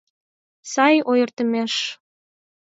Сай 0.71 0.95
ойыртемыш! 1.09 1.73